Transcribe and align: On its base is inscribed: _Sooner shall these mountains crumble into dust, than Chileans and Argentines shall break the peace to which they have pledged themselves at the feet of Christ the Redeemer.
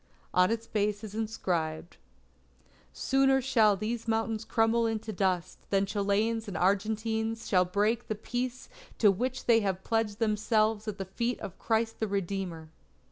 On 0.33 0.49
its 0.49 0.65
base 0.65 1.03
is 1.03 1.13
inscribed: 1.13 1.97
_Sooner 2.91 3.39
shall 3.39 3.75
these 3.77 4.07
mountains 4.07 4.43
crumble 4.45 4.87
into 4.87 5.13
dust, 5.13 5.59
than 5.69 5.85
Chileans 5.85 6.47
and 6.47 6.57
Argentines 6.57 7.47
shall 7.47 7.65
break 7.65 8.07
the 8.07 8.15
peace 8.15 8.67
to 8.97 9.11
which 9.11 9.45
they 9.45 9.59
have 9.59 9.83
pledged 9.83 10.17
themselves 10.17 10.87
at 10.87 10.97
the 10.97 11.05
feet 11.05 11.39
of 11.39 11.59
Christ 11.59 11.99
the 11.99 12.07
Redeemer. 12.07 12.69